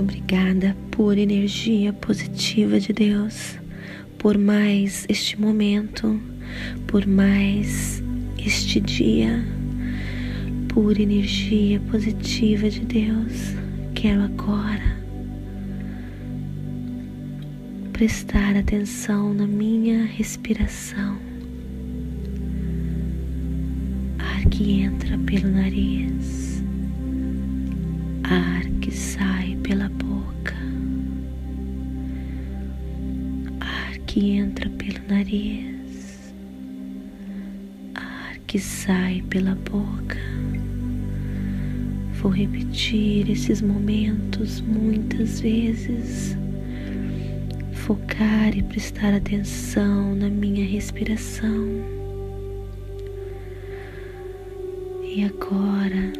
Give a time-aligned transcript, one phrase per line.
[0.00, 3.58] Obrigada por energia positiva de Deus,
[4.16, 6.18] por mais este momento,
[6.86, 8.02] por mais
[8.38, 9.44] este dia,
[10.68, 13.54] por energia positiva de Deus.
[13.94, 14.96] Quero agora
[17.92, 21.18] prestar atenção na minha respiração.
[24.18, 26.64] Ar que entra pelo nariz,
[28.22, 28.59] ar
[33.90, 36.32] ar que entra pelo nariz,
[37.94, 40.16] ar que sai pela boca.
[42.22, 46.36] Vou repetir esses momentos muitas vezes,
[47.72, 51.68] focar e prestar atenção na minha respiração.
[55.02, 56.12] E agora,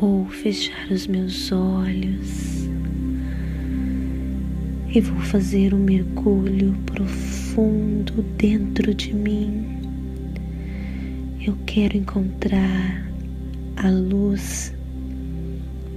[0.00, 2.68] Vou fechar os meus olhos
[4.94, 9.66] e vou fazer um mergulho profundo dentro de mim.
[11.44, 13.04] Eu quero encontrar
[13.76, 14.72] a luz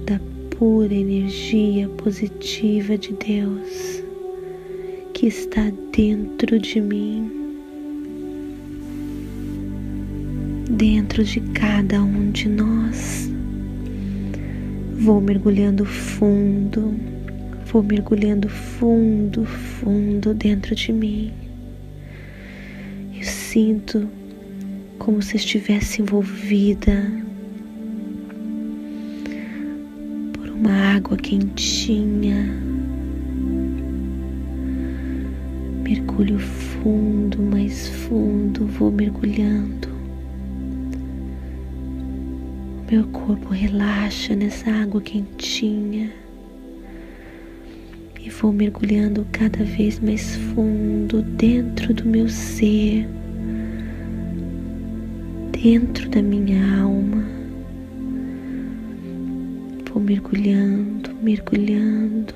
[0.04, 0.20] da
[0.50, 4.02] pura energia positiva de Deus
[5.14, 7.30] que está dentro de mim,
[10.70, 13.30] dentro de cada um de nós.
[14.96, 16.92] Vou mergulhando fundo,
[17.72, 21.32] vou mergulhando fundo, fundo dentro de mim.
[23.14, 24.08] Eu sinto
[24.98, 27.12] como se estivesse envolvida
[30.32, 32.54] por uma água quentinha.
[35.82, 39.88] Mergulho fundo, mais fundo, vou mergulhando.
[42.90, 46.10] Meu corpo relaxa nessa água quentinha
[48.40, 53.04] vou mergulhando cada vez mais fundo dentro do meu ser,
[55.50, 57.24] dentro da minha alma.
[59.90, 62.32] Vou mergulhando, mergulhando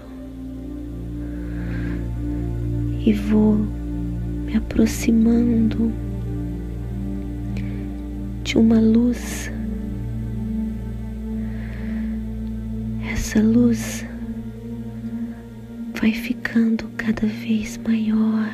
[3.07, 3.55] e vou
[4.47, 5.93] me aproximando
[8.43, 9.53] de uma luz
[13.13, 14.05] essa luz
[16.03, 18.53] vai ficando cada vez maior.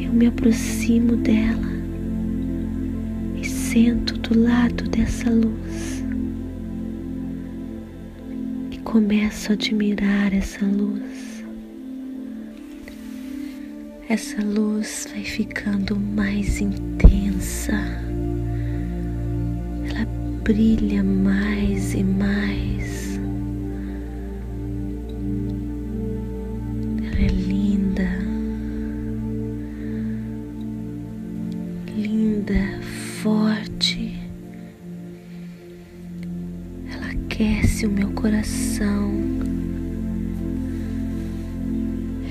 [0.00, 1.72] Eu me aproximo dela
[3.34, 6.04] e sento do lado dessa luz
[8.70, 11.44] e começo a admirar essa luz.
[14.08, 17.74] Essa luz vai ficando mais intensa
[20.44, 22.85] brilha mais e mais.
[37.76, 39.12] Aquece o meu coração.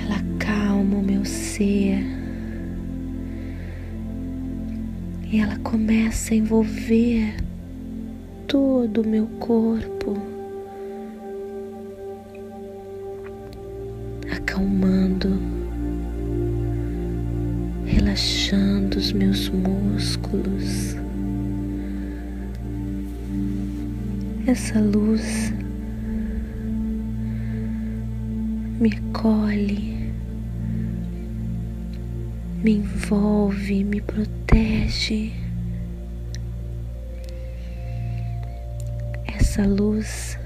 [0.02, 2.04] Ela acalma o meu ser.
[5.32, 7.36] E ela começa a envolver
[8.48, 10.18] todo o meu corpo,
[14.32, 15.40] acalmando,
[17.86, 21.05] relaxando os meus músculos.
[24.48, 25.52] Essa luz
[28.80, 30.14] me acolhe,
[32.64, 35.34] me envolve, me protege.
[39.36, 40.38] Essa luz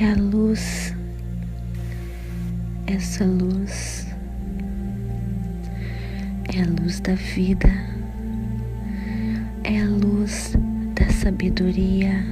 [0.00, 0.94] é a luz,
[2.86, 4.06] essa luz
[6.54, 7.68] é a luz da vida,
[9.64, 10.54] é a luz
[10.94, 12.24] da sabedoria,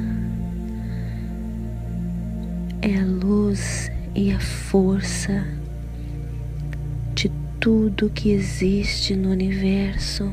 [2.80, 5.44] é a luz e a força
[7.14, 10.32] de tudo que existe no universo.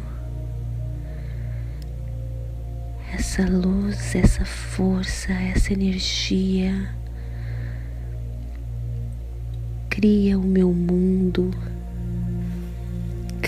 [3.14, 6.94] Essa luz, essa força, essa energia
[9.90, 11.52] cria o meu mundo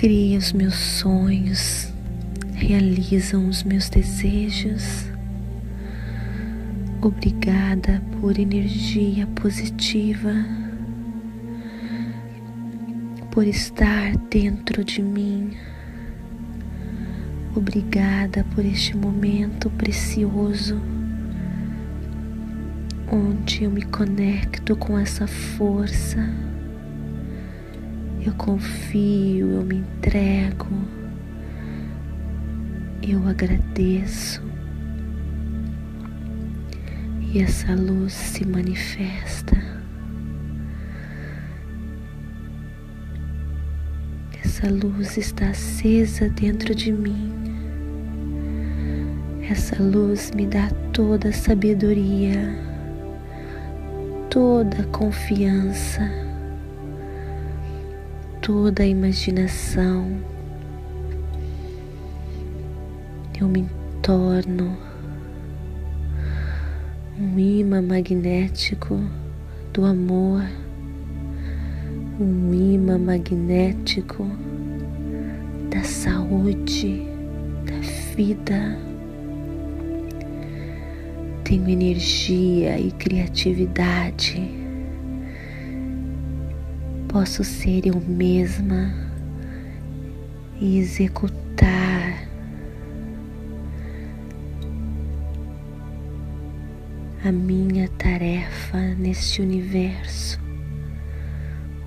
[0.02, 1.91] cria os meus sonhos,
[2.62, 5.10] realizam os meus desejos.
[7.02, 10.32] Obrigada por energia positiva,
[13.32, 15.58] por estar dentro de mim.
[17.56, 20.80] Obrigada por este momento precioso
[23.12, 26.30] onde eu me conecto com essa força
[28.24, 30.68] eu confio, eu me entrego,
[33.02, 34.42] eu agradeço.
[37.22, 39.56] E essa luz se manifesta.
[44.44, 47.32] Essa luz está acesa dentro de mim.
[49.50, 52.56] Essa luz me dá toda a sabedoria,
[54.30, 56.10] toda a confiança
[58.42, 60.18] toda a imaginação,
[63.42, 63.68] eu me
[64.04, 64.78] torno
[67.20, 69.00] um imã magnético
[69.74, 70.44] do amor,
[72.20, 74.30] um imã magnético
[75.72, 77.02] da saúde,
[77.66, 77.80] da
[78.16, 78.78] vida.
[81.44, 84.62] Tenho energia e criatividade
[87.08, 88.94] posso ser eu mesma
[90.62, 91.81] e executar
[97.32, 100.40] minha tarefa neste universo,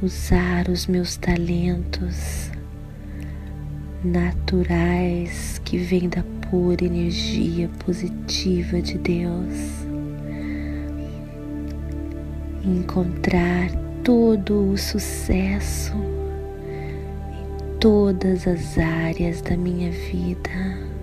[0.02, 2.50] usar os meus talentos
[4.04, 9.86] naturais que vêm da pura energia positiva de Deus,
[12.64, 13.70] encontrar
[14.02, 15.94] todo o sucesso
[17.32, 20.94] em todas as áreas da minha vida.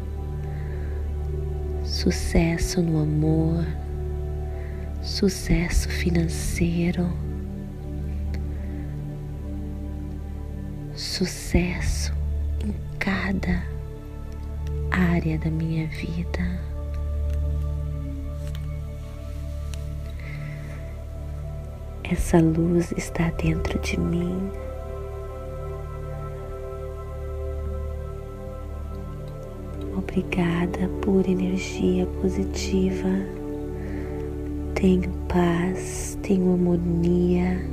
[1.83, 3.65] Sucesso no amor,
[5.11, 7.11] sucesso financeiro,
[10.95, 12.13] sucesso
[12.63, 13.61] em cada
[14.89, 16.61] área da minha vida.
[22.05, 24.49] Essa luz está dentro de mim.
[29.93, 33.40] Obrigada por energia positiva.
[34.81, 37.63] Tenho paz, tenho harmonia,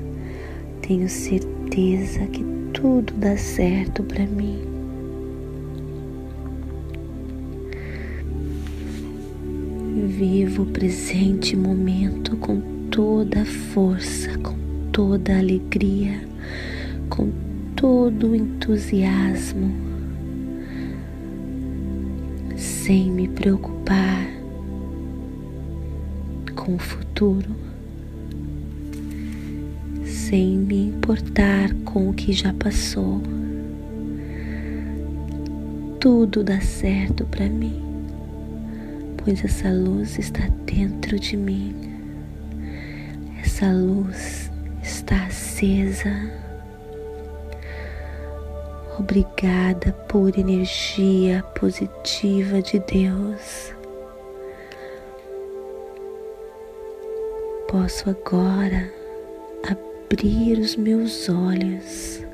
[0.86, 4.58] tenho certeza que tudo dá certo para mim.
[10.06, 12.60] Vivo o presente momento com
[12.90, 14.54] toda a força, com
[14.92, 16.20] toda a alegria,
[17.08, 17.30] com
[17.74, 19.72] todo o entusiasmo,
[22.54, 24.37] sem me preocupar
[26.68, 27.48] com o futuro,
[30.04, 33.22] sem me importar com o que já passou.
[35.98, 37.82] Tudo dá certo para mim,
[39.16, 41.74] pois essa luz está dentro de mim
[43.42, 46.12] essa luz está acesa.
[48.98, 53.77] Obrigada por energia positiva de Deus.
[57.68, 58.90] Posso agora
[59.62, 62.24] abrir os meus olhos,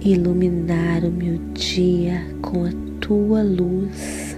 [0.00, 4.36] iluminar o meu dia com a tua luz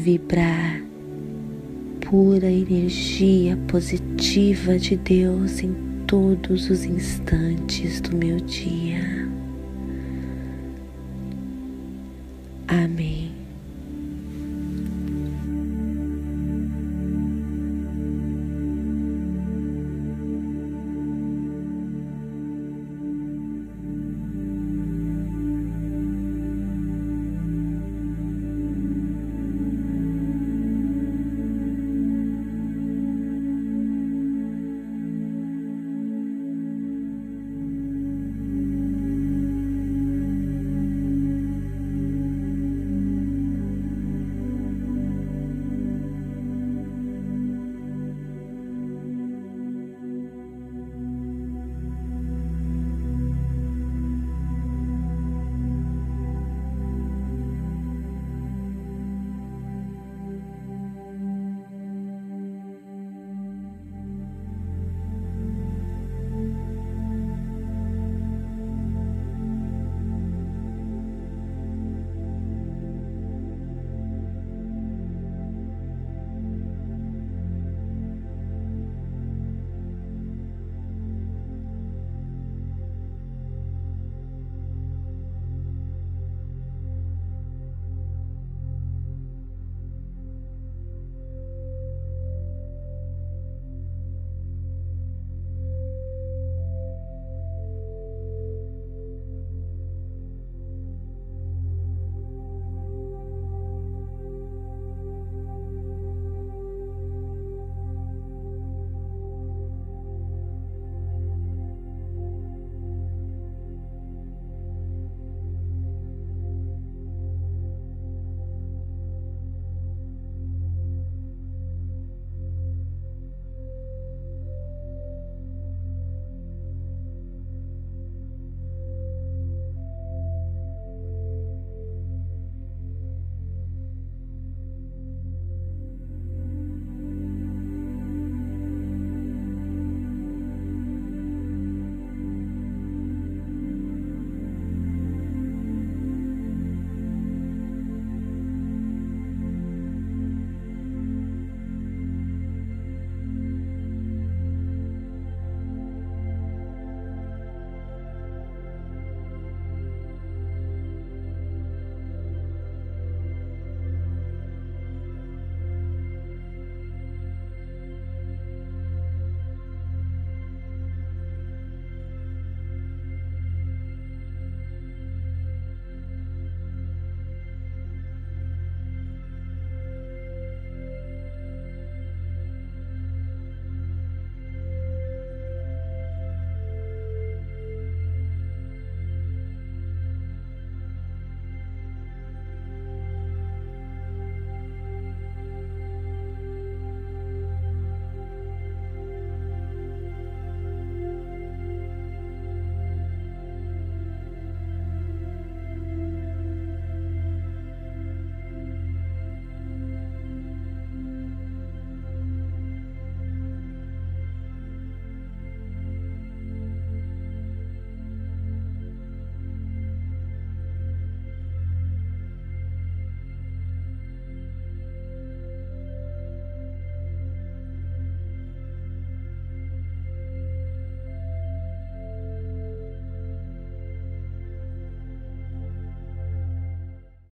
[0.00, 0.82] vibrar
[2.00, 5.74] pura energia positiva de Deus em
[6.06, 9.28] todos os instantes do meu dia.
[12.66, 13.39] Amém.